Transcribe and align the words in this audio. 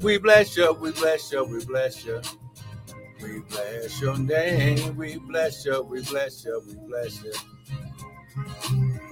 We 0.00 0.18
bless 0.18 0.56
you, 0.56 0.72
we 0.72 0.92
bless 0.92 1.32
you, 1.32 1.44
we 1.44 1.64
bless 1.64 2.04
you. 2.04 2.20
We 3.22 3.40
bless 3.40 4.00
your 4.00 4.16
name, 4.18 4.96
we 4.96 5.18
bless 5.18 5.64
you, 5.66 5.82
we 5.82 6.02
bless 6.02 6.44
you, 6.44 6.62
we 6.66 6.74
bless 6.88 7.22
you. 7.22 7.32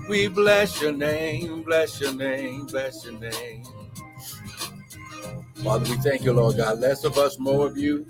We 0.08 0.28
bless 0.28 0.80
your 0.80 0.92
name, 0.92 1.62
bless 1.62 2.00
your 2.00 2.14
name, 2.14 2.66
bless 2.66 3.04
your 3.04 3.18
name. 3.20 3.64
Father, 5.62 5.90
we 5.90 5.96
thank 5.98 6.24
you, 6.24 6.32
Lord 6.32 6.56
God. 6.56 6.80
Less 6.80 7.04
of 7.04 7.18
us, 7.18 7.38
more 7.38 7.66
of 7.66 7.76
you. 7.76 8.06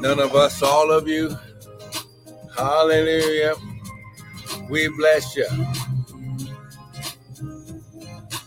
None 0.00 0.20
of 0.20 0.34
us, 0.34 0.62
all 0.62 0.90
of 0.90 1.06
you. 1.08 1.36
Hallelujah. 2.56 3.54
We 4.70 4.88
bless 4.88 5.36
you. 5.36 5.46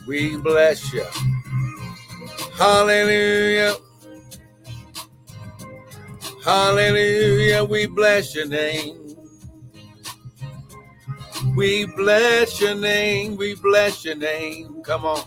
We 0.08 0.38
bless 0.38 0.92
you. 0.94 1.06
Hallelujah. 2.60 3.74
Hallelujah. 6.44 7.64
We 7.64 7.86
bless 7.86 8.36
your 8.36 8.48
name. 8.48 9.16
We 11.56 11.86
bless 11.86 12.60
your 12.60 12.76
name. 12.76 13.38
We 13.38 13.56
bless 13.56 14.04
your 14.04 14.18
name. 14.18 14.84
Come 14.84 15.06
on. 15.06 15.24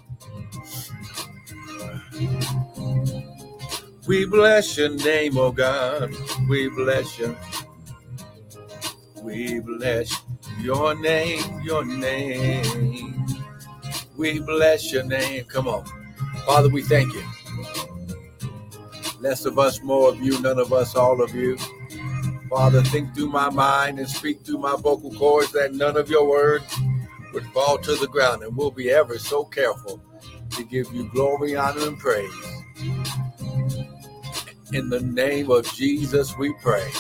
We 4.07 4.27
bless 4.27 4.77
your 4.77 4.91
name, 4.91 5.39
oh 5.39 5.53
God. 5.53 6.13
We 6.51 6.69
bless 6.69 7.19
you. 7.19 7.35
We 9.23 9.61
bless 9.61 10.21
your 10.61 10.95
name, 10.97 11.63
your 11.63 11.83
name. 11.83 13.27
We 14.19 14.39
bless 14.41 14.93
your 14.93 15.05
name. 15.05 15.45
Come 15.45 15.69
on. 15.69 16.02
Father, 16.47 16.69
we 16.69 16.83
thank 16.83 17.13
you. 17.15 17.25
Less 19.21 19.45
of 19.45 19.59
us, 19.59 19.81
more 19.83 20.09
of 20.09 20.21
you, 20.21 20.41
none 20.41 20.59
of 20.59 20.73
us, 20.73 20.97
all 20.97 21.23
of 21.23 21.35
you. 21.35 21.57
Father, 22.51 22.83
think 22.83 23.15
through 23.15 23.29
my 23.29 23.49
mind 23.49 23.99
and 23.99 24.09
speak 24.09 24.45
through 24.45 24.59
my 24.59 24.77
vocal 24.77 25.13
cords 25.15 25.53
that 25.53 25.75
none 25.75 25.97
of 25.97 26.11
your 26.11 26.29
words 26.29 26.65
would 27.33 27.47
fall 27.47 27.79
to 27.79 27.95
the 27.97 28.09
ground. 28.09 28.43
And 28.43 28.57
we'll 28.57 28.71
be 28.71 28.91
ever 28.91 29.19
so 29.19 29.45
careful 29.45 30.03
to 30.51 30.65
give 30.65 30.93
you 30.93 31.09
glory, 31.11 31.57
honor, 31.57 31.87
and 31.87 31.99
praise. 31.99 32.31
In 34.73 34.89
the 34.89 35.01
name 35.01 35.51
of 35.51 35.73
Jesus, 35.73 36.37
we 36.37 36.53
pray. 36.55 36.91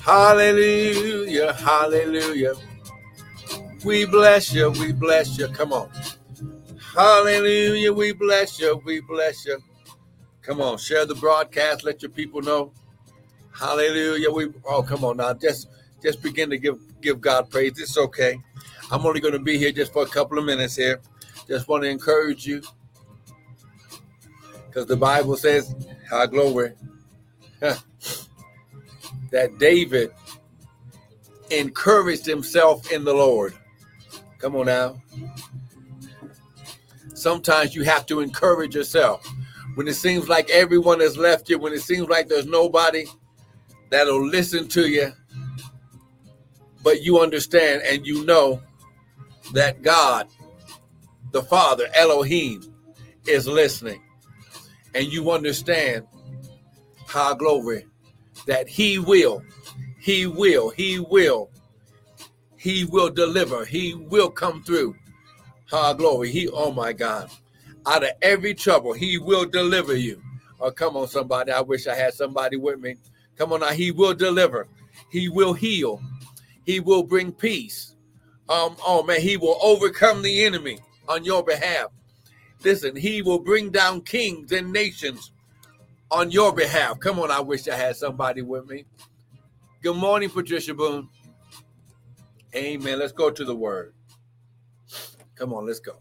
Hallelujah, 0.00 1.52
hallelujah. 1.54 2.54
We 3.84 4.06
bless 4.06 4.52
you, 4.52 4.70
we 4.70 4.92
bless 4.92 5.38
you. 5.38 5.48
Come 5.48 5.72
on. 5.72 5.90
Hallelujah, 6.94 7.92
we 7.92 8.12
bless 8.12 8.60
you, 8.60 8.80
we 8.84 9.00
bless 9.00 9.46
you. 9.46 9.58
Come 10.42 10.60
on, 10.60 10.78
share 10.78 11.06
the 11.06 11.14
broadcast, 11.16 11.84
let 11.84 12.02
your 12.02 12.10
people 12.10 12.40
know. 12.42 12.72
Hallelujah. 13.58 14.30
We 14.30 14.48
oh 14.66 14.82
come 14.82 15.04
on 15.04 15.18
now. 15.18 15.32
Just 15.34 15.68
just 16.02 16.22
begin 16.22 16.50
to 16.50 16.58
give 16.58 16.78
give 17.00 17.20
God 17.20 17.50
praise. 17.50 17.78
It's 17.78 17.96
okay. 17.96 18.38
I'm 18.90 19.06
only 19.06 19.20
going 19.20 19.32
to 19.32 19.38
be 19.38 19.56
here 19.58 19.72
just 19.72 19.92
for 19.92 20.02
a 20.02 20.08
couple 20.08 20.38
of 20.38 20.44
minutes 20.44 20.76
here. 20.76 21.00
Just 21.46 21.68
want 21.68 21.84
to 21.84 21.88
encourage 21.88 22.46
you. 22.46 22.62
Because 24.66 24.86
the 24.86 24.96
Bible 24.96 25.36
says, 25.36 25.74
high 26.10 26.26
glory, 26.26 26.72
that 27.60 29.58
David 29.58 30.10
encouraged 31.50 32.26
himself 32.26 32.90
in 32.90 33.04
the 33.04 33.14
Lord. 33.14 33.54
Come 34.38 34.56
on 34.56 34.66
now. 34.66 35.00
Sometimes 37.24 37.74
you 37.74 37.84
have 37.84 38.04
to 38.04 38.20
encourage 38.20 38.74
yourself. 38.74 39.26
When 39.76 39.88
it 39.88 39.94
seems 39.94 40.28
like 40.28 40.50
everyone 40.50 41.00
has 41.00 41.16
left 41.16 41.48
you, 41.48 41.58
when 41.58 41.72
it 41.72 41.80
seems 41.80 42.06
like 42.06 42.28
there's 42.28 42.44
nobody 42.44 43.06
that'll 43.88 44.26
listen 44.26 44.68
to 44.68 44.86
you, 44.86 45.10
but 46.82 47.00
you 47.00 47.20
understand 47.20 47.80
and 47.80 48.06
you 48.06 48.26
know 48.26 48.60
that 49.54 49.80
God, 49.80 50.28
the 51.32 51.42
Father, 51.44 51.86
Elohim, 51.94 52.62
is 53.26 53.48
listening. 53.48 54.02
And 54.94 55.10
you 55.10 55.30
understand, 55.30 56.06
how 57.06 57.32
glory, 57.32 57.86
that 58.46 58.68
He 58.68 58.98
will, 58.98 59.42
He 59.98 60.26
will, 60.26 60.68
He 60.68 60.98
will, 60.98 61.50
He 62.58 62.84
will 62.84 63.08
deliver, 63.08 63.64
He 63.64 63.94
will 63.94 64.28
come 64.28 64.62
through. 64.62 64.94
How 65.70 65.92
glory, 65.94 66.30
He, 66.30 66.48
oh 66.48 66.72
my 66.72 66.92
God, 66.92 67.30
out 67.86 68.04
of 68.04 68.10
every 68.22 68.54
trouble, 68.54 68.92
He 68.92 69.18
will 69.18 69.46
deliver 69.46 69.96
you. 69.96 70.22
Oh, 70.60 70.70
come 70.70 70.96
on, 70.96 71.08
somebody. 71.08 71.52
I 71.52 71.60
wish 71.60 71.86
I 71.86 71.94
had 71.94 72.14
somebody 72.14 72.56
with 72.56 72.80
me. 72.80 72.96
Come 73.36 73.52
on 73.52 73.60
now, 73.60 73.68
He 73.68 73.90
will 73.90 74.14
deliver, 74.14 74.68
He 75.10 75.28
will 75.28 75.54
heal, 75.54 76.02
He 76.64 76.80
will 76.80 77.02
bring 77.02 77.32
peace. 77.32 77.96
Um, 78.48 78.76
oh 78.86 79.02
man, 79.02 79.20
He 79.20 79.36
will 79.36 79.58
overcome 79.62 80.22
the 80.22 80.44
enemy 80.44 80.78
on 81.08 81.24
your 81.24 81.42
behalf. 81.44 81.88
Listen, 82.64 82.96
He 82.96 83.22
will 83.22 83.40
bring 83.40 83.70
down 83.70 84.02
kings 84.02 84.52
and 84.52 84.72
nations 84.72 85.32
on 86.10 86.30
your 86.30 86.52
behalf. 86.54 87.00
Come 87.00 87.18
on, 87.18 87.30
I 87.30 87.40
wish 87.40 87.68
I 87.68 87.76
had 87.76 87.96
somebody 87.96 88.42
with 88.42 88.66
me. 88.66 88.84
Good 89.82 89.96
morning, 89.96 90.30
Patricia 90.30 90.74
Boone. 90.74 91.08
Amen. 92.54 92.98
Let's 92.98 93.12
go 93.12 93.30
to 93.30 93.44
the 93.44 93.56
word. 93.56 93.93
Come 95.36 95.52
on, 95.52 95.66
let's 95.66 95.80
go. 95.80 95.98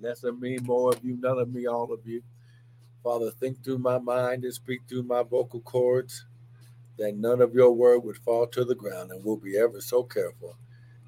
Less 0.00 0.24
of 0.24 0.40
me, 0.40 0.58
more 0.62 0.92
of 0.92 1.02
you, 1.04 1.16
none 1.20 1.38
of 1.38 1.52
me, 1.52 1.66
all 1.66 1.92
of 1.92 2.00
you. 2.06 2.22
Father, 3.02 3.30
think 3.30 3.64
through 3.64 3.78
my 3.78 3.98
mind 3.98 4.44
and 4.44 4.54
speak 4.54 4.80
through 4.88 5.04
my 5.04 5.22
vocal 5.22 5.60
cords 5.60 6.26
that 6.98 7.16
none 7.16 7.40
of 7.40 7.54
your 7.54 7.72
word 7.72 8.00
would 8.00 8.18
fall 8.18 8.46
to 8.48 8.64
the 8.64 8.74
ground, 8.74 9.10
and 9.10 9.24
we'll 9.24 9.36
be 9.36 9.58
ever 9.58 9.80
so 9.80 10.02
careful 10.02 10.56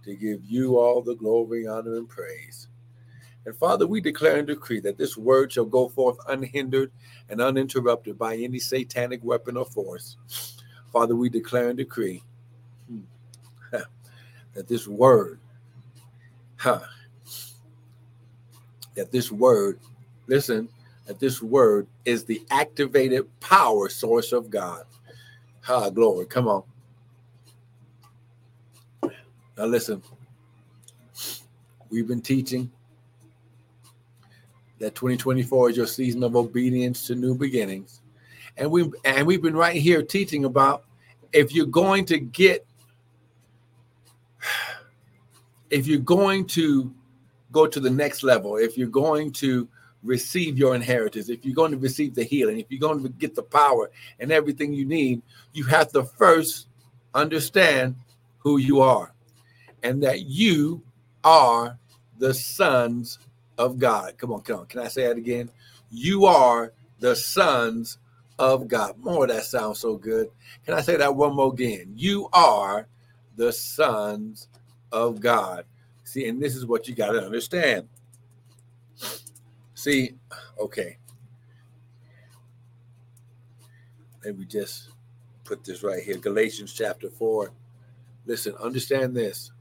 to 0.05 0.15
give 0.17 0.45
you 0.45 0.79
all 0.79 1.03
the 1.03 1.17
glory, 1.17 1.67
honor, 1.67 1.97
and 1.97 2.09
praise. 2.09 2.69
And 3.47 3.57
Father, 3.57 3.87
we 3.87 4.01
declare 4.01 4.39
and 4.39 4.47
decree 4.47 4.81
that 4.81 4.97
this 4.97 5.17
word 5.17 5.53
shall 5.53 5.67
go 5.67 5.89
forth 5.89 6.17
unhindered 6.29 6.91
and 7.29 7.41
uninterrupted 7.41 8.19
by 8.19 8.37
any 8.37 8.59
satanic 8.59 9.23
weapon 9.23 9.57
or 9.57 9.67
force. 9.67 10.17
Father, 10.93 11.15
we 11.15 11.29
declare 11.29 11.69
and 11.69 11.77
decree 11.77 12.23
that 13.71 14.69
this 14.69 14.87
word, 14.87 15.41
huh, 16.57 16.81
that 18.95 19.11
this 19.11 19.31
word, 19.31 19.79
listen, 20.27 20.69
that 21.07 21.21
this 21.21 21.43
word 21.43 21.87
is 22.05 22.25
the 22.25 22.43
activated 22.51 23.29
power 23.41 23.89
source 23.89 24.33
of 24.33 24.49
God. 24.49 24.85
Ha, 25.63 25.91
glory. 25.91 26.27
Come 26.27 26.49
on. 26.49 26.63
Now, 29.57 29.67
listen, 29.67 30.03
we've 31.91 32.09
been 32.09 32.23
teaching 32.23 32.71
that 34.85 34.95
2024 34.95 35.71
is 35.71 35.77
your 35.77 35.87
season 35.87 36.23
of 36.23 36.37
obedience 36.37 37.07
to 37.07 37.15
new 37.15 37.35
beginnings. 37.35 38.03
And 38.57 38.71
we 38.71 38.91
and 39.05 39.27
we've 39.27 39.43
been 39.43 39.57
right 39.57 39.77
here 39.77 40.03
teaching 40.03 40.45
about 40.45 40.85
if 41.33 41.53
you're 41.55 41.67
going 41.67 42.05
to 42.07 42.19
get 42.19 42.67
if 45.71 45.87
you're 45.87 45.99
going 45.99 46.47
to 46.49 46.95
go 47.51 47.67
to 47.67 47.81
the 47.81 47.91
next 47.91 48.23
level, 48.23 48.57
if 48.57 48.77
you're 48.77 48.89
going 48.89 49.33
to 49.33 49.69
receive 50.03 50.59
your 50.59 50.75
inheritance, 50.75 51.31
if 51.31 51.45
you're 51.45 51.55
going 51.55 51.73
to 51.73 51.79
receive 51.79 52.15
the 52.15 52.23
healing, 52.23 52.61
if 52.61 52.67
you're 52.69 52.81
going 52.81 53.03
to 53.03 53.09
get 53.09 53.35
the 53.35 53.43
power 53.43 53.91
and 54.21 54.31
everything 54.31 54.73
you 54.73 54.85
need, 54.85 55.23
you 55.55 55.65
have 55.65 55.91
to 55.93 56.05
first 56.05 56.69
understand 57.15 57.97
who 58.39 58.59
you 58.59 58.81
are 58.81 59.15
and 59.83 60.03
that 60.03 60.27
you 60.27 60.83
are 61.23 61.79
the 62.19 62.35
sons 62.35 63.19
of 63.59 63.79
God. 63.79 64.17
Come 64.19 64.33
on, 64.33 64.43
come 64.43 64.61
on. 64.61 64.67
Can 64.67 64.81
I 64.81 64.89
say 64.89 65.07
that 65.07 65.17
again? 65.17 65.51
You 65.91 66.27
are 66.27 66.73
the 67.01 67.15
sons 67.15 67.99
of 68.39 68.69
God. 68.69 68.99
More 68.99 69.27
that 69.27 69.45
sounds 69.45 69.79
so 69.79 69.97
good. 69.97 70.29
Can 70.65 70.75
I 70.75 70.81
say 70.81 70.97
that 70.97 71.15
one 71.15 71.37
more 71.37 71.53
again? 71.53 71.93
You 71.97 72.29
are 72.33 72.89
the 73.37 73.53
sons 73.53 74.49
of 74.93 75.21
God. 75.21 75.65
See, 76.05 76.27
and 76.29 76.43
this 76.43 76.55
is 76.55 76.67
what 76.67 76.89
you 76.89 76.95
got 76.95 77.13
to 77.13 77.25
understand. 77.25 77.89
See, 79.75 80.15
okay. 80.59 80.99
Let 84.25 84.39
me 84.39 84.47
just 84.47 84.91
put 85.45 85.65
this 85.65 85.83
right 85.83 86.03
here 86.03 86.17
Galatians 86.17 86.73
chapter 86.73 87.11
4. 87.11 87.53
Listen, 88.27 88.55
understand 88.57 89.15
this. 89.15 89.53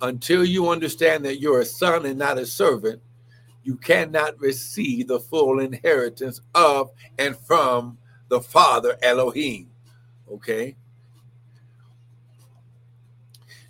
Until 0.00 0.44
you 0.44 0.70
understand 0.70 1.24
that 1.24 1.40
you're 1.40 1.60
a 1.60 1.64
son 1.64 2.06
and 2.06 2.18
not 2.18 2.38
a 2.38 2.46
servant, 2.46 3.02
you 3.70 3.76
cannot 3.76 4.40
receive 4.40 5.06
the 5.06 5.20
full 5.20 5.60
inheritance 5.60 6.40
of 6.56 6.90
and 7.20 7.36
from 7.36 7.98
the 8.26 8.40
Father 8.40 8.98
Elohim. 9.00 9.70
Okay. 10.28 10.74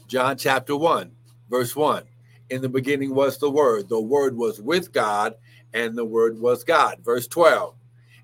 John 0.09 0.39
chapter 0.39 0.75
1, 0.75 1.13
verse 1.51 1.77
1. 1.77 2.05
In 2.49 2.63
the 2.63 2.69
beginning 2.71 3.15
was 3.15 3.37
the 3.37 3.51
Word. 3.51 3.91
The 3.91 4.01
Word 4.01 4.39
was 4.39 4.59
with 4.59 4.91
God, 4.91 5.35
and 5.75 5.95
the 5.95 6.07
Word 6.07 6.41
was 6.41 6.65
God. 6.65 7.01
Verse 7.05 7.29
12. 7.29 7.75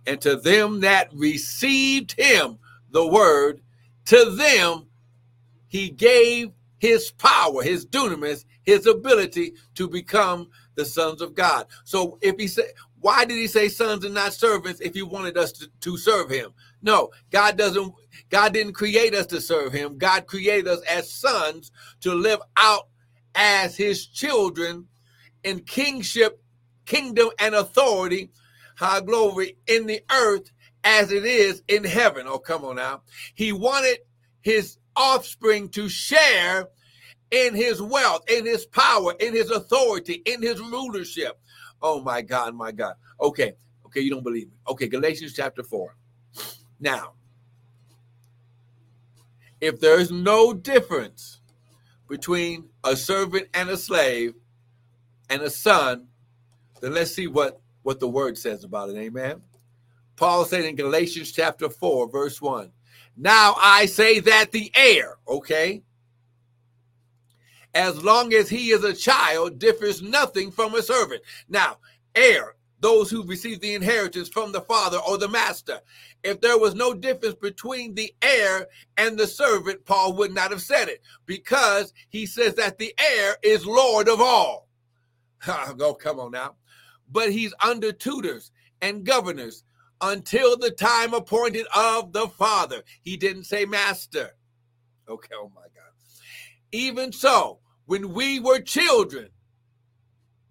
And 0.06 0.18
to 0.22 0.36
them 0.36 0.80
that 0.80 1.12
received 1.12 2.12
him, 2.12 2.58
the 2.90 3.06
Word, 3.06 3.60
to 4.06 4.30
them 4.30 4.86
he 5.68 5.90
gave 5.90 6.52
his 6.78 7.10
power, 7.10 7.62
his 7.62 7.84
dunamis, 7.84 8.46
his 8.66 8.86
ability 8.86 9.54
to 9.76 9.88
become 9.88 10.50
the 10.74 10.84
sons 10.84 11.22
of 11.22 11.34
God. 11.34 11.66
So 11.84 12.18
if 12.20 12.36
he 12.36 12.48
said, 12.48 12.66
why 13.00 13.24
did 13.24 13.36
he 13.36 13.46
say 13.46 13.68
sons 13.68 14.04
and 14.04 14.14
not 14.14 14.34
servants 14.34 14.80
if 14.80 14.94
he 14.94 15.02
wanted 15.02 15.38
us 15.38 15.52
to, 15.52 15.68
to 15.80 15.96
serve 15.96 16.28
him? 16.28 16.52
No, 16.82 17.10
God 17.30 17.56
doesn't, 17.56 17.94
God 18.28 18.52
didn't 18.52 18.72
create 18.74 19.14
us 19.14 19.26
to 19.26 19.40
serve 19.40 19.72
him. 19.72 19.96
God 19.96 20.26
created 20.26 20.66
us 20.66 20.80
as 20.82 21.10
sons 21.10 21.70
to 22.00 22.12
live 22.12 22.40
out 22.56 22.88
as 23.36 23.76
his 23.76 24.06
children 24.06 24.86
in 25.44 25.60
kingship, 25.60 26.42
kingdom, 26.84 27.30
and 27.38 27.54
authority, 27.54 28.30
high 28.76 29.00
glory 29.00 29.56
in 29.68 29.86
the 29.86 30.02
earth 30.10 30.50
as 30.82 31.12
it 31.12 31.24
is 31.24 31.62
in 31.68 31.84
heaven. 31.84 32.26
Oh, 32.28 32.38
come 32.38 32.64
on 32.64 32.76
now. 32.76 33.02
He 33.34 33.52
wanted 33.52 33.98
his 34.40 34.78
offspring 34.96 35.68
to 35.70 35.88
share 35.88 36.68
in 37.30 37.54
his 37.54 37.82
wealth, 37.82 38.22
in 38.30 38.46
his 38.46 38.66
power, 38.66 39.14
in 39.20 39.34
his 39.34 39.50
authority, 39.50 40.22
in 40.26 40.42
his 40.42 40.60
rulership. 40.60 41.38
Oh 41.82 42.00
my 42.00 42.22
God, 42.22 42.54
my 42.54 42.72
God. 42.72 42.94
Okay, 43.20 43.54
okay, 43.86 44.00
you 44.00 44.10
don't 44.10 44.22
believe 44.22 44.48
me. 44.48 44.54
Okay, 44.68 44.88
Galatians 44.88 45.34
chapter 45.34 45.62
4. 45.62 45.94
Now, 46.80 47.12
if 49.60 49.80
there's 49.80 50.10
no 50.10 50.52
difference 50.52 51.40
between 52.08 52.68
a 52.84 52.96
servant 52.96 53.48
and 53.54 53.68
a 53.68 53.76
slave 53.76 54.34
and 55.28 55.42
a 55.42 55.50
son, 55.50 56.08
then 56.80 56.94
let's 56.94 57.12
see 57.14 57.26
what, 57.26 57.60
what 57.82 58.00
the 58.00 58.08
word 58.08 58.38
says 58.38 58.64
about 58.64 58.90
it. 58.90 58.96
Amen. 58.96 59.42
Paul 60.16 60.44
said 60.44 60.64
in 60.64 60.76
Galatians 60.76 61.32
chapter 61.32 61.68
4, 61.68 62.10
verse 62.10 62.40
1 62.40 62.70
Now 63.16 63.54
I 63.58 63.86
say 63.86 64.20
that 64.20 64.52
the 64.52 64.70
heir, 64.74 65.18
okay, 65.28 65.82
as 67.76 68.02
long 68.02 68.32
as 68.32 68.48
he 68.48 68.70
is 68.70 68.82
a 68.84 68.94
child, 68.94 69.58
differs 69.58 70.00
nothing 70.00 70.50
from 70.50 70.74
a 70.74 70.82
servant. 70.82 71.20
Now, 71.46 71.76
heir, 72.14 72.54
those 72.80 73.10
who 73.10 73.22
receive 73.22 73.60
the 73.60 73.74
inheritance 73.74 74.30
from 74.30 74.50
the 74.50 74.62
father 74.62 74.98
or 74.98 75.18
the 75.18 75.28
master. 75.28 75.80
If 76.24 76.40
there 76.40 76.58
was 76.58 76.74
no 76.74 76.94
difference 76.94 77.34
between 77.34 77.94
the 77.94 78.14
heir 78.22 78.66
and 78.96 79.18
the 79.18 79.26
servant, 79.26 79.84
Paul 79.84 80.14
would 80.14 80.34
not 80.34 80.50
have 80.50 80.62
said 80.62 80.88
it 80.88 81.02
because 81.26 81.92
he 82.08 82.24
says 82.24 82.54
that 82.54 82.78
the 82.78 82.94
heir 82.98 83.36
is 83.42 83.66
Lord 83.66 84.08
of 84.08 84.20
all. 84.22 84.68
oh, 85.46 85.94
come 86.00 86.18
on 86.18 86.32
now. 86.32 86.54
But 87.12 87.30
he's 87.30 87.54
under 87.62 87.92
tutors 87.92 88.52
and 88.80 89.04
governors 89.04 89.64
until 90.00 90.56
the 90.56 90.70
time 90.70 91.12
appointed 91.12 91.66
of 91.74 92.12
the 92.12 92.28
father. 92.28 92.82
He 93.02 93.18
didn't 93.18 93.44
say 93.44 93.66
master. 93.66 94.30
Okay, 95.08 95.34
oh 95.34 95.52
my 95.54 95.62
God. 95.62 95.92
Even 96.72 97.12
so, 97.12 97.60
when 97.86 98.12
we 98.12 98.40
were 98.40 98.60
children, 98.60 99.28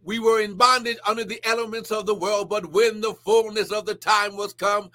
we 0.01 0.19
were 0.19 0.39
in 0.39 0.55
bondage 0.55 0.97
under 1.05 1.23
the 1.23 1.43
elements 1.45 1.91
of 1.91 2.05
the 2.05 2.15
world, 2.15 2.49
but 2.49 2.71
when 2.71 3.01
the 3.01 3.13
fullness 3.13 3.71
of 3.71 3.85
the 3.85 3.95
time 3.95 4.35
was 4.37 4.53
come, 4.53 4.89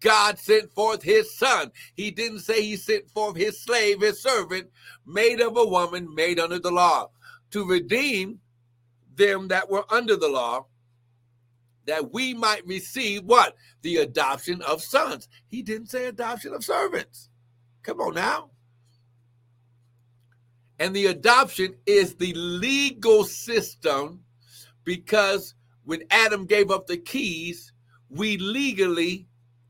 God 0.00 0.38
sent 0.38 0.72
forth 0.72 1.02
his 1.02 1.36
son. 1.36 1.70
He 1.94 2.10
didn't 2.10 2.40
say 2.40 2.62
he 2.62 2.76
sent 2.76 3.10
forth 3.10 3.36
his 3.36 3.60
slave, 3.60 4.00
his 4.00 4.22
servant, 4.22 4.68
made 5.06 5.40
of 5.40 5.56
a 5.56 5.66
woman, 5.66 6.14
made 6.14 6.38
under 6.38 6.58
the 6.58 6.70
law, 6.70 7.10
to 7.52 7.64
redeem 7.64 8.40
them 9.14 9.48
that 9.48 9.70
were 9.70 9.84
under 9.92 10.16
the 10.16 10.28
law, 10.28 10.66
that 11.86 12.12
we 12.12 12.34
might 12.34 12.66
receive 12.66 13.24
what? 13.24 13.54
The 13.82 13.98
adoption 13.98 14.60
of 14.62 14.82
sons. 14.82 15.28
He 15.46 15.62
didn't 15.62 15.88
say 15.88 16.06
adoption 16.06 16.52
of 16.52 16.64
servants. 16.64 17.30
Come 17.82 18.00
on 18.00 18.14
now. 18.14 18.50
And 20.78 20.94
the 20.94 21.06
adoption 21.06 21.74
is 21.86 22.14
the 22.14 22.34
legal 22.34 23.24
system 23.24 24.22
because 24.84 25.54
when 25.84 26.02
Adam 26.10 26.44
gave 26.46 26.70
up 26.70 26.86
the 26.86 26.98
keys, 26.98 27.72
we 28.10 28.36
legally 28.36 29.26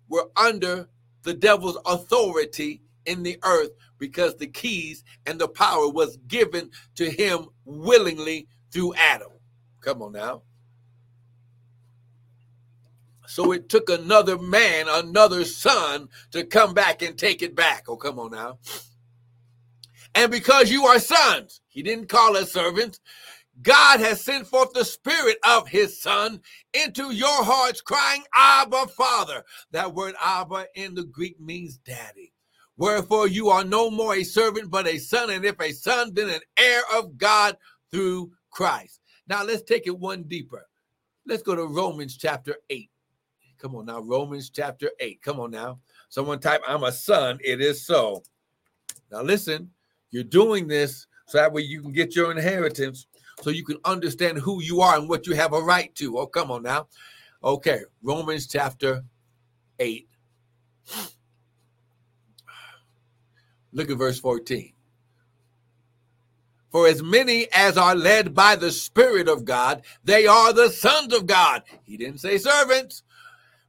were 0.08 0.30
under 0.36 0.88
the 1.22 1.34
devil's 1.34 1.78
authority 1.86 2.82
in 3.06 3.22
the 3.22 3.38
earth 3.44 3.70
because 3.98 4.36
the 4.36 4.46
keys 4.46 5.04
and 5.26 5.38
the 5.38 5.48
power 5.48 5.88
was 5.88 6.18
given 6.28 6.70
to 6.96 7.10
him 7.10 7.46
willingly 7.64 8.48
through 8.72 8.94
Adam. 8.94 9.30
Come 9.80 10.02
on 10.02 10.12
now. 10.12 10.42
So 13.26 13.52
it 13.52 13.68
took 13.68 13.90
another 13.90 14.38
man, 14.38 14.86
another 14.88 15.44
son 15.44 16.08
to 16.30 16.44
come 16.44 16.74
back 16.74 17.02
and 17.02 17.18
take 17.18 17.42
it 17.42 17.54
back. 17.54 17.84
Oh, 17.88 17.96
come 17.96 18.18
on 18.18 18.30
now. 18.30 18.58
And 20.16 20.32
because 20.32 20.70
you 20.70 20.86
are 20.86 20.98
sons, 20.98 21.60
he 21.68 21.82
didn't 21.82 22.08
call 22.08 22.38
us 22.38 22.50
servants. 22.50 23.00
God 23.62 24.00
has 24.00 24.22
sent 24.22 24.46
forth 24.46 24.72
the 24.72 24.84
spirit 24.84 25.36
of 25.46 25.68
his 25.68 26.00
son 26.00 26.40
into 26.72 27.12
your 27.12 27.44
hearts, 27.44 27.82
crying, 27.82 28.24
Abba, 28.34 28.86
Father. 28.88 29.44
That 29.72 29.94
word 29.94 30.14
Abba 30.22 30.66
in 30.74 30.94
the 30.94 31.04
Greek 31.04 31.38
means 31.38 31.78
daddy. 31.78 32.32
Wherefore 32.78 33.28
you 33.28 33.50
are 33.50 33.64
no 33.64 33.90
more 33.90 34.14
a 34.14 34.24
servant, 34.24 34.70
but 34.70 34.86
a 34.86 34.98
son, 34.98 35.30
and 35.30 35.44
if 35.44 35.60
a 35.60 35.72
son, 35.72 36.12
then 36.14 36.30
an 36.30 36.40
heir 36.56 36.82
of 36.94 37.16
God 37.18 37.56
through 37.90 38.32
Christ. 38.50 39.00
Now 39.28 39.44
let's 39.44 39.62
take 39.62 39.86
it 39.86 39.98
one 39.98 40.22
deeper. 40.24 40.66
Let's 41.26 41.42
go 41.42 41.54
to 41.54 41.66
Romans 41.66 42.16
chapter 42.16 42.56
8. 42.70 42.90
Come 43.58 43.74
on 43.74 43.86
now, 43.86 44.00
Romans 44.00 44.50
chapter 44.50 44.90
8. 44.98 45.20
Come 45.22 45.40
on 45.40 45.50
now. 45.50 45.80
Someone 46.08 46.40
type, 46.40 46.62
I'm 46.66 46.84
a 46.84 46.92
son. 46.92 47.38
It 47.42 47.60
is 47.60 47.86
so. 47.86 48.22
Now 49.10 49.22
listen, 49.22 49.70
you're 50.16 50.24
doing 50.24 50.66
this 50.66 51.06
so 51.26 51.36
that 51.36 51.52
way 51.52 51.60
you 51.60 51.82
can 51.82 51.92
get 51.92 52.16
your 52.16 52.30
inheritance, 52.30 53.06
so 53.42 53.50
you 53.50 53.62
can 53.62 53.76
understand 53.84 54.38
who 54.38 54.62
you 54.62 54.80
are 54.80 54.96
and 54.96 55.10
what 55.10 55.26
you 55.26 55.34
have 55.34 55.52
a 55.52 55.60
right 55.60 55.94
to. 55.96 56.16
Oh, 56.16 56.26
come 56.26 56.50
on 56.50 56.62
now. 56.62 56.88
Okay, 57.44 57.80
Romans 58.02 58.46
chapter 58.46 59.04
8. 59.78 60.08
Look 63.73 63.90
at 63.90 63.99
verse 63.99 64.18
14. 64.18 64.73
For 66.70 66.88
as 66.88 67.02
many 67.02 67.49
as 67.52 67.76
are 67.76 67.94
led 67.94 68.35
by 68.35 68.56
the 68.56 68.73
Spirit 68.73 69.28
of 69.28 69.44
God, 69.44 69.82
they 70.02 70.26
are 70.26 70.54
the 70.54 70.70
sons 70.70 71.12
of 71.12 71.26
God. 71.26 71.62
He 71.85 71.99
didn't 71.99 72.20
say 72.20 72.38
servants. 72.38 73.02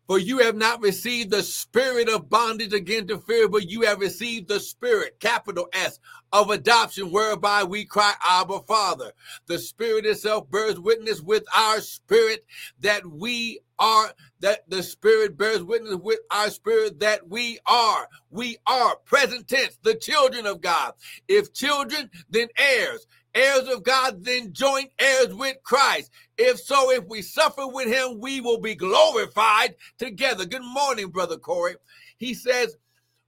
For 0.08 0.20
you 0.20 0.40
have 0.40 0.56
not 0.56 0.82
received 0.82 1.32
the 1.32 1.44
spirit 1.44 2.08
of 2.08 2.30
bondage 2.30 2.74
again 2.74 3.08
to 3.08 3.20
fear, 3.20 3.50
but 3.50 3.70
you 3.70 3.82
have 3.82 4.00
received 4.00 4.48
the 4.48 4.60
spirit, 4.60 5.20
capital 5.20 5.68
S, 5.74 6.00
of 6.32 6.50
adoption, 6.50 7.12
whereby 7.12 7.64
we 7.64 7.86
cry, 7.86 8.14
Abba, 8.28 8.62
Father. 8.62 9.12
The 9.48 9.60
Spirit 9.60 10.06
itself 10.06 10.50
bears 10.52 10.80
witness 10.80 11.22
with 11.22 11.44
our 11.56 11.82
spirit 11.82 12.46
that 12.82 13.06
we 13.06 13.60
are, 13.80 14.14
that 14.40 14.70
the 14.70 14.84
Spirit 14.84 15.38
bears 15.38 15.64
witness 15.64 15.96
with 15.96 16.20
our 16.32 16.50
spirit 16.50 17.00
that 17.00 17.28
we 17.28 17.60
are. 17.66 18.08
We 18.30 18.58
are, 18.66 18.96
present 19.06 19.48
tense, 19.48 19.78
the 19.84 19.96
children 19.96 20.46
of 20.46 20.62
God. 20.62 20.94
If 21.28 21.54
children, 21.54 22.10
then 22.30 22.48
heirs 22.58 23.08
heirs 23.38 23.68
of 23.68 23.84
God, 23.84 24.24
then 24.24 24.52
joint 24.52 24.92
heirs 25.00 25.34
with 25.34 25.58
Christ. 25.64 26.12
If 26.38 26.60
so, 26.60 26.92
if 26.92 27.06
we 27.06 27.22
suffer 27.22 27.68
with 27.68 27.88
him, 27.88 28.20
we 28.20 28.42
will 28.42 28.60
be 28.60 28.76
glorified 28.76 29.76
together. 29.98 30.46
Good 30.46 30.64
morning, 30.64 31.10
Brother 31.10 31.38
Corey. 31.38 31.76
He 32.18 32.34
says, 32.34 32.76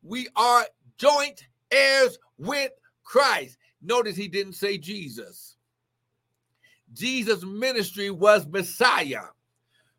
We 0.01 0.27
are 0.35 0.65
joint 0.97 1.45
heirs 1.71 2.17
with 2.37 2.71
Christ. 3.03 3.57
Notice 3.81 4.15
he 4.15 4.27
didn't 4.27 4.53
say 4.53 4.77
Jesus. 4.77 5.55
Jesus' 6.93 7.43
ministry 7.43 8.09
was 8.09 8.47
Messiah 8.47 9.25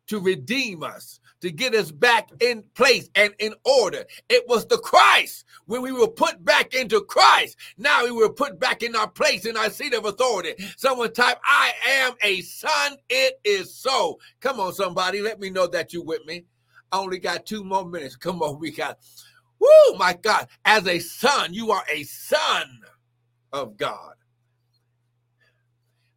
to 0.07 0.19
redeem 0.19 0.83
us, 0.83 1.20
to 1.41 1.51
get 1.51 1.73
us 1.73 1.91
back 1.91 2.29
in 2.39 2.63
place 2.75 3.09
and 3.15 3.33
in 3.39 3.53
order. 3.65 4.05
It 4.29 4.47
was 4.47 4.65
the 4.65 4.77
Christ 4.77 5.45
when 5.65 5.81
we 5.81 5.91
were 5.91 6.07
put 6.07 6.43
back 6.45 6.73
into 6.73 7.01
Christ. 7.01 7.57
Now 7.77 8.03
we 8.03 8.11
were 8.11 8.31
put 8.31 8.59
back 8.59 8.83
in 8.83 8.95
our 8.95 9.09
place 9.09 9.45
in 9.45 9.57
our 9.57 9.69
seat 9.69 9.93
of 9.93 10.05
authority. 10.05 10.53
Someone 10.77 11.13
type, 11.13 11.39
I 11.43 11.73
am 11.87 12.13
a 12.23 12.41
son. 12.41 12.97
It 13.09 13.39
is 13.43 13.73
so. 13.73 14.19
Come 14.39 14.59
on, 14.59 14.73
somebody. 14.73 15.21
Let 15.21 15.39
me 15.39 15.49
know 15.49 15.67
that 15.67 15.93
you 15.93 16.03
with 16.03 16.25
me. 16.25 16.45
I 16.91 16.97
only 16.97 17.19
got 17.19 17.45
two 17.45 17.63
more 17.63 17.85
minutes. 17.85 18.15
Come 18.15 18.41
on, 18.41 18.59
we 18.59 18.71
got. 18.71 18.99
Woo, 19.59 19.97
my 19.97 20.13
God. 20.13 20.47
As 20.65 20.87
a 20.87 20.99
son, 20.99 21.53
you 21.53 21.71
are 21.71 21.83
a 21.91 22.03
son 22.03 22.81
of 23.53 23.77
God. 23.77 24.13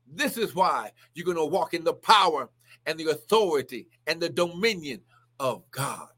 This 0.07 0.37
is 0.37 0.55
why 0.55 0.91
you're 1.15 1.25
going 1.25 1.37
to 1.37 1.45
walk 1.45 1.75
in 1.75 1.85
the 1.85 1.95
power 1.95 2.49
and 2.87 2.99
the 2.99 3.11
authority 3.11 3.89
and 4.07 4.21
the 4.21 4.29
dominion 4.29 5.01
of 5.41 5.63
God. 5.71 6.09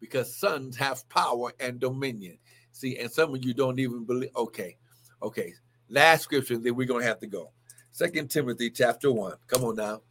Because 0.00 0.34
sons 0.36 0.76
have 0.76 1.08
power 1.08 1.52
and 1.58 1.80
dominion. 1.80 2.38
See, 2.72 2.98
and 2.98 3.10
some 3.10 3.34
of 3.34 3.44
you 3.44 3.54
don't 3.54 3.78
even 3.78 4.04
believe. 4.04 4.30
Okay, 4.36 4.76
okay. 5.22 5.54
Last 5.88 6.22
scripture, 6.22 6.58
then 6.58 6.74
we're 6.74 6.86
to 6.86 6.98
have 6.98 7.20
to 7.20 7.26
go. 7.26 7.50
Second 7.92 8.30
Timothy 8.30 8.70
chapter 8.70 9.10
1. 9.10 9.34
Come 9.46 9.64
on 9.64 9.76
now. 9.76 10.02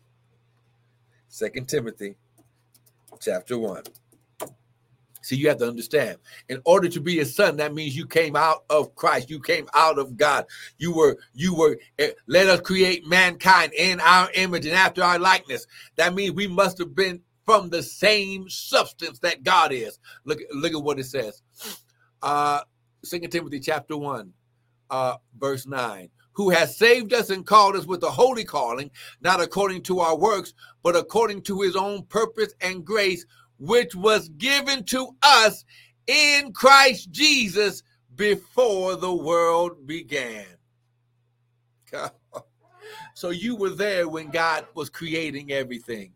Second 1.27 1.67
Timothy 1.67 2.15
chapter 3.19 3.59
1. 3.59 3.83
See, 5.25 5.35
you 5.35 5.49
have 5.49 5.57
to 5.57 5.67
understand. 5.67 6.19
In 6.49 6.61
order 6.65 6.87
to 6.87 6.99
be 6.99 7.19
a 7.19 7.25
son, 7.25 7.57
that 7.57 7.73
means 7.73 7.97
you 7.97 8.05
came 8.05 8.35
out 8.35 8.63
of 8.69 8.93
Christ. 8.93 9.27
You 9.29 9.39
came 9.39 9.67
out 9.73 9.97
of 9.97 10.17
God. 10.17 10.45
You 10.77 10.95
were, 10.95 11.17
you 11.33 11.55
were, 11.55 11.79
uh, 11.99 12.09
let 12.27 12.45
us 12.45 12.61
create 12.61 13.07
mankind 13.07 13.73
in 13.73 13.99
our 14.01 14.29
image 14.35 14.67
and 14.67 14.75
after 14.75 15.03
our 15.03 15.17
likeness. 15.17 15.65
That 15.95 16.13
means 16.13 16.35
we 16.35 16.45
must 16.45 16.77
have 16.77 16.93
been 16.93 17.21
from 17.45 17.69
the 17.69 17.83
same 17.83 18.49
substance 18.49 19.19
that 19.19 19.43
God 19.43 19.71
is. 19.71 19.99
Look, 20.25 20.39
look 20.51 20.73
at 20.73 20.81
what 20.81 20.99
it 20.99 21.05
says. 21.05 21.41
Uh, 22.21 22.61
Second 23.03 23.29
Timothy 23.29 23.59
chapter 23.59 23.95
1, 23.95 24.33
uh, 24.89 25.15
verse 25.37 25.67
9 25.67 26.09
who 26.35 26.49
has 26.49 26.77
saved 26.77 27.13
us 27.13 27.29
and 27.29 27.45
called 27.45 27.77
us 27.77 27.85
with 27.85 28.03
a 28.03 28.11
holy 28.11 28.43
calling, 28.43 28.91
not 29.21 29.39
according 29.41 29.81
to 29.81 30.01
our 30.01 30.17
works, 30.17 30.53
but 30.83 30.93
according 30.93 31.41
to 31.41 31.61
his 31.61 31.77
own 31.77 32.03
purpose 32.07 32.53
and 32.59 32.83
grace, 32.83 33.25
which 33.57 33.95
was 33.95 34.27
given 34.37 34.83
to 34.83 35.15
us 35.23 35.63
in 36.07 36.51
Christ 36.51 37.09
Jesus 37.11 37.83
before 38.15 38.97
the 38.97 39.13
world 39.13 39.87
began. 39.87 40.45
So 43.15 43.29
you 43.29 43.55
were 43.55 43.69
there 43.69 44.09
when 44.09 44.29
God 44.29 44.67
was 44.75 44.89
creating 44.89 45.53
everything. 45.53 46.11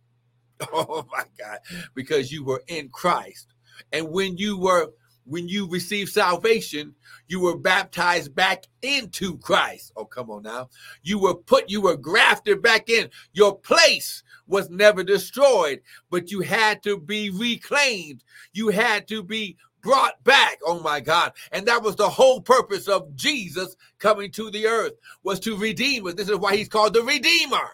Oh 0.73 1.05
my 1.11 1.23
God, 1.37 1.59
because 1.95 2.31
you 2.31 2.43
were 2.43 2.61
in 2.67 2.89
Christ. 2.89 3.53
And 3.93 4.09
when 4.09 4.37
you 4.37 4.57
were 4.57 4.89
when 5.29 5.47
you 5.47 5.69
received 5.69 6.11
salvation, 6.11 6.95
you 7.27 7.39
were 7.39 7.57
baptized 7.57 8.33
back 8.33 8.65
into 8.81 9.37
Christ. 9.37 9.91
Oh, 9.95 10.05
come 10.05 10.31
on 10.31 10.43
now. 10.43 10.69
You 11.03 11.19
were 11.19 11.35
put, 11.35 11.69
you 11.69 11.81
were 11.81 11.95
grafted 11.95 12.63
back 12.63 12.89
in. 12.89 13.09
Your 13.33 13.55
place 13.55 14.23
was 14.47 14.71
never 14.71 15.03
destroyed, 15.03 15.81
but 16.09 16.31
you 16.31 16.41
had 16.41 16.81
to 16.83 16.99
be 16.99 17.29
reclaimed. 17.29 18.23
You 18.53 18.69
had 18.69 19.07
to 19.09 19.21
be 19.21 19.55
brought 19.83 20.21
back. 20.23 20.57
Oh 20.65 20.79
my 20.79 20.99
God. 20.99 21.33
And 21.51 21.67
that 21.67 21.83
was 21.83 21.95
the 21.95 22.09
whole 22.09 22.41
purpose 22.41 22.87
of 22.87 23.15
Jesus 23.15 23.75
coming 23.99 24.31
to 24.31 24.49
the 24.49 24.65
earth 24.65 24.93
was 25.23 25.39
to 25.41 25.55
redeem 25.55 26.07
us. 26.07 26.15
This 26.15 26.29
is 26.29 26.37
why 26.37 26.55
he's 26.55 26.67
called 26.67 26.95
the 26.95 27.03
Redeemer. 27.03 27.69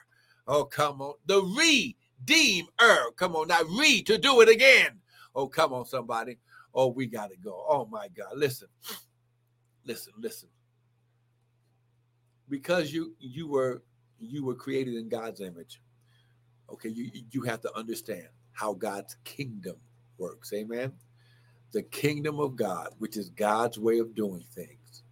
Oh, 0.46 0.66
come 0.66 1.02
on. 1.02 1.14
The 1.26 1.42
Redeemer. 1.42 1.94
Er. 2.32 3.12
Come 3.16 3.36
on 3.36 3.48
now. 3.48 3.62
Re 3.78 4.02
to 4.04 4.18
do 4.18 4.42
it 4.42 4.50
again. 4.50 5.00
Oh, 5.36 5.48
come 5.48 5.74
on, 5.74 5.86
somebody. 5.86 6.38
Oh, 6.74 6.88
we 6.88 7.06
got 7.06 7.30
to 7.32 7.38
go. 7.38 7.66
Oh 7.68 7.86
my 7.86 8.08
God. 8.10 8.36
Listen. 8.36 8.68
Listen, 9.86 10.14
listen. 10.18 10.50
Because 12.50 12.92
you 12.92 13.16
you 13.20 13.48
were 13.48 13.84
you 14.20 14.44
were 14.44 14.56
created 14.56 14.96
in 14.96 15.10
God's 15.10 15.42
image. 15.42 15.82
Okay, 16.72 16.90
you 16.90 17.12
you 17.32 17.42
have 17.44 17.62
to 17.62 17.78
understand 17.78 18.28
how 18.52 18.74
God's 18.74 19.18
kingdom 19.24 19.76
works. 20.18 20.54
Amen. 20.54 20.94
The 21.72 21.84
kingdom 21.84 22.40
of 22.40 22.56
God, 22.56 22.90
which 23.00 23.18
is 23.18 23.30
God's 23.30 23.78
way 23.78 24.00
of 24.00 24.16
doing 24.16 24.44
things. 24.54 25.04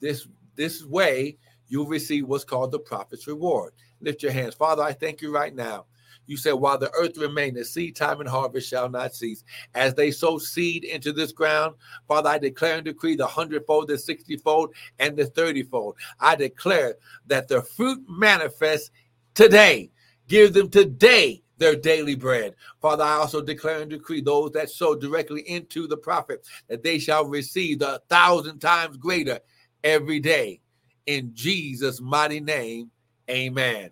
This 0.00 0.26
this 0.56 0.84
way 0.84 1.36
you'll 1.68 1.86
receive 1.86 2.26
what's 2.26 2.44
called 2.44 2.72
the 2.72 2.78
prophet's 2.78 3.26
reward. 3.26 3.72
Lift 4.00 4.22
your 4.22 4.32
hands. 4.32 4.54
Father, 4.54 4.82
I 4.82 4.92
thank 4.92 5.20
you 5.20 5.32
right 5.32 5.54
now 5.54 5.86
you 6.26 6.36
said, 6.36 6.52
while 6.52 6.78
the 6.78 6.90
earth 6.92 7.16
remaineth, 7.16 7.66
seed 7.66 7.96
time 7.96 8.20
and 8.20 8.28
harvest 8.28 8.68
shall 8.68 8.88
not 8.88 9.14
cease. 9.14 9.44
As 9.74 9.94
they 9.94 10.10
sow 10.10 10.38
seed 10.38 10.84
into 10.84 11.12
this 11.12 11.32
ground, 11.32 11.74
Father, 12.08 12.30
I 12.30 12.38
declare 12.38 12.76
and 12.76 12.84
decree 12.84 13.16
the 13.16 13.26
hundredfold, 13.26 13.88
the 13.88 13.98
sixtyfold, 13.98 14.74
and 14.98 15.16
the 15.16 15.24
thirtyfold. 15.24 15.94
I 16.20 16.36
declare 16.36 16.96
that 17.26 17.48
the 17.48 17.62
fruit 17.62 18.04
manifests 18.08 18.90
today. 19.34 19.90
Give 20.28 20.52
them 20.52 20.68
today 20.68 21.42
their 21.58 21.76
daily 21.76 22.14
bread. 22.14 22.54
Father, 22.80 23.04
I 23.04 23.14
also 23.14 23.42
declare 23.42 23.80
and 23.80 23.90
decree 23.90 24.20
those 24.22 24.50
that 24.52 24.70
sow 24.70 24.94
directly 24.94 25.42
into 25.42 25.86
the 25.86 25.96
prophet 25.96 26.46
that 26.68 26.82
they 26.82 26.98
shall 26.98 27.26
receive 27.26 27.78
the 27.80 28.00
thousand 28.08 28.60
times 28.60 28.96
greater 28.96 29.40
every 29.84 30.20
day. 30.20 30.60
In 31.06 31.30
Jesus' 31.34 32.00
mighty 32.00 32.40
name, 32.40 32.90
amen. 33.28 33.90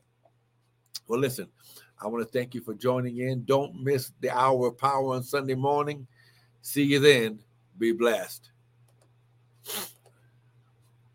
Well, 1.06 1.20
listen, 1.20 1.48
I 2.00 2.06
want 2.06 2.24
to 2.24 2.32
thank 2.32 2.54
you 2.54 2.60
for 2.60 2.74
joining 2.74 3.18
in. 3.18 3.44
Don't 3.44 3.82
miss 3.82 4.12
the 4.20 4.30
hour 4.30 4.68
of 4.68 4.78
power 4.78 5.14
on 5.14 5.22
Sunday 5.22 5.54
morning. 5.54 6.06
See 6.62 6.84
you 6.84 7.00
then. 7.00 7.40
Be 7.76 7.92
blessed. 7.92 8.50